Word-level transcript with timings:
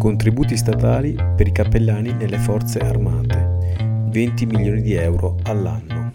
Contributi 0.00 0.56
statali 0.56 1.14
per 1.36 1.46
i 1.46 1.52
cappellani 1.52 2.14
nelle 2.14 2.38
forze 2.38 2.78
armate, 2.78 4.06
20 4.08 4.46
milioni 4.46 4.80
di 4.80 4.94
euro 4.94 5.36
all'anno. 5.42 6.10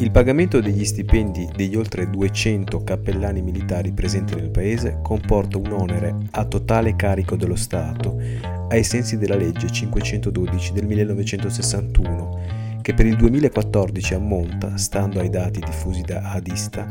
Il 0.00 0.10
pagamento 0.10 0.60
degli 0.60 0.84
stipendi 0.84 1.48
degli 1.56 1.74
oltre 1.76 2.10
200 2.10 2.84
cappellani 2.84 3.40
militari 3.40 3.90
presenti 3.92 4.34
nel 4.34 4.50
paese 4.50 4.98
comporta 5.02 5.56
un 5.56 5.72
onere 5.72 6.14
a 6.32 6.44
totale 6.44 6.94
carico 6.94 7.36
dello 7.36 7.56
Stato 7.56 8.20
ai 8.68 8.84
sensi 8.84 9.16
della 9.16 9.36
legge 9.36 9.70
512 9.70 10.74
del 10.74 10.84
1961 10.84 12.40
che 12.82 12.92
per 12.92 13.06
il 13.06 13.16
2014 13.16 14.12
ammonta, 14.12 14.76
stando 14.76 15.20
ai 15.20 15.30
dati 15.30 15.60
diffusi 15.60 16.02
da 16.02 16.32
Adista, 16.32 16.86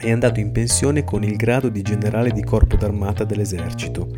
è 0.00 0.10
andato 0.10 0.40
in 0.40 0.50
pensione 0.50 1.04
con 1.04 1.22
il 1.22 1.36
grado 1.36 1.68
di 1.68 1.82
generale 1.82 2.32
di 2.32 2.42
corpo 2.42 2.76
d'armata 2.76 3.24
dell'esercito, 3.24 4.08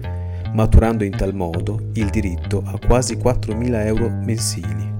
maturando 0.52 1.02
in 1.02 1.16
tal 1.16 1.34
modo 1.34 1.90
il 1.94 2.08
diritto 2.08 2.62
a 2.64 2.78
quasi 2.78 3.16
4.000 3.16 3.86
euro 3.86 4.08
mensili. 4.08 4.90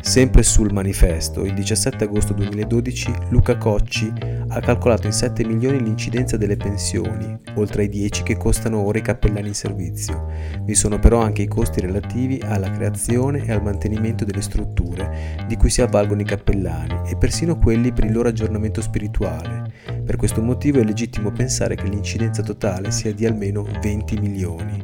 Sempre 0.00 0.42
sul 0.42 0.72
manifesto, 0.72 1.44
il 1.44 1.54
17 1.54 2.04
agosto 2.04 2.32
2012, 2.32 3.12
Luca 3.28 3.56
Cocci 3.56 4.12
ha 4.54 4.60
calcolato 4.60 5.06
in 5.06 5.14
7 5.14 5.44
milioni 5.46 5.82
l'incidenza 5.82 6.36
delle 6.36 6.56
pensioni, 6.56 7.38
oltre 7.54 7.82
ai 7.82 7.88
10 7.88 8.22
che 8.22 8.36
costano 8.36 8.80
ora 8.80 8.98
i 8.98 9.02
cappellani 9.02 9.48
in 9.48 9.54
servizio. 9.54 10.26
Vi 10.62 10.74
sono 10.74 10.98
però 10.98 11.20
anche 11.20 11.40
i 11.40 11.48
costi 11.48 11.80
relativi 11.80 12.38
alla 12.44 12.70
creazione 12.70 13.44
e 13.44 13.50
al 13.50 13.62
mantenimento 13.62 14.26
delle 14.26 14.42
strutture 14.42 15.44
di 15.48 15.56
cui 15.56 15.70
si 15.70 15.80
avvalgono 15.80 16.20
i 16.20 16.26
cappellani 16.26 17.08
e 17.08 17.16
persino 17.16 17.58
quelli 17.58 17.92
per 17.92 18.04
il 18.04 18.12
loro 18.12 18.28
aggiornamento 18.28 18.82
spirituale. 18.82 19.72
Per 20.04 20.16
questo 20.16 20.42
motivo 20.42 20.80
è 20.80 20.84
legittimo 20.84 21.32
pensare 21.32 21.74
che 21.74 21.88
l'incidenza 21.88 22.42
totale 22.42 22.90
sia 22.90 23.14
di 23.14 23.24
almeno 23.24 23.66
20 23.80 24.20
milioni. 24.20 24.82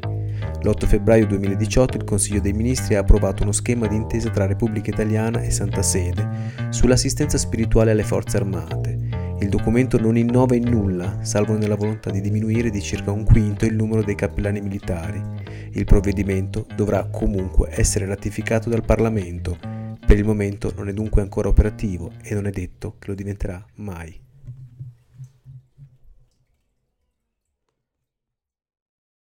L'8 0.63 0.87
febbraio 0.87 1.27
2018 1.27 1.99
il 1.99 2.05
Consiglio 2.05 2.41
dei 2.41 2.53
Ministri 2.53 2.95
ha 2.95 3.01
approvato 3.01 3.43
uno 3.43 3.53
schema 3.53 3.87
di 3.87 3.97
intesa 3.97 4.31
tra 4.31 4.47
Repubblica 4.47 4.91
Italiana 4.91 5.43
e 5.43 5.51
Santa 5.51 5.83
Sede 5.83 6.27
sull'assistenza 6.71 7.39
spirituale 7.39 7.93
alle 7.93 8.03
forze 8.03 8.39
armate. 8.39 8.88
Il 9.41 9.51
documento 9.51 10.01
non 10.01 10.17
innova 10.17 10.57
in 10.57 10.69
nulla, 10.69 11.19
salvo 11.23 11.57
nella 11.57 11.77
volontà 11.77 12.11
di 12.11 12.21
diminuire 12.21 12.71
di 12.71 12.83
circa 12.83 13.13
un 13.13 13.23
quinto 13.23 13.67
il 13.67 13.75
numero 13.75 14.03
dei 14.03 14.17
cappellani 14.17 14.61
militari. 14.61 15.23
Il 15.73 15.85
provvedimento 15.85 16.67
dovrà 16.75 17.05
comunque 17.05 17.69
essere 17.71 18.05
ratificato 18.05 18.69
dal 18.69 18.85
Parlamento. 18.85 19.57
Per 20.05 20.19
il 20.19 20.25
momento 20.25 20.73
non 20.75 20.89
è 20.89 20.93
dunque 20.93 21.23
ancora 21.23 21.49
operativo 21.49 22.11
e 22.23 22.35
non 22.35 22.47
è 22.47 22.51
detto 22.51 22.97
che 22.99 23.09
lo 23.09 23.15
diventerà 23.15 23.65
mai. 23.77 24.28